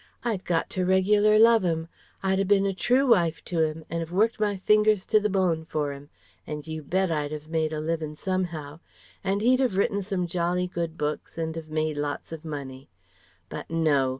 I'd 0.25 0.45
got 0.45 0.67
to 0.71 0.83
reg'lar 0.83 1.37
love 1.37 1.63
'im. 1.63 1.87
I'd 2.23 2.39
'a 2.39 2.45
bin 2.45 2.65
a 2.65 2.73
true 2.73 3.05
wife 3.05 3.43
to 3.45 3.59
him, 3.59 3.85
and 3.87 4.01
'ave 4.01 4.11
worked 4.15 4.39
my 4.39 4.57
fingers 4.57 5.05
to 5.05 5.19
the 5.19 5.29
bone 5.29 5.63
for 5.63 5.93
'im, 5.93 6.09
and 6.47 6.65
you 6.65 6.81
bet 6.81 7.11
I'd 7.11 7.31
'ave 7.31 7.47
made 7.51 7.71
a 7.71 7.79
livin' 7.79 8.15
somehow. 8.15 8.79
And 9.23 9.41
he'd 9.43 9.59
have 9.59 9.77
written 9.77 10.01
some 10.01 10.25
jolly 10.25 10.65
good 10.67 10.97
books 10.97 11.37
and 11.37 11.55
'ave 11.55 11.71
made 11.71 11.97
lots 11.97 12.31
of 12.31 12.43
money. 12.43 12.89
But 13.47 13.69
no! 13.69 14.09